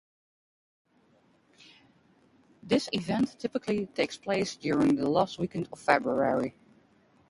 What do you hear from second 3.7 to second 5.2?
takes place during the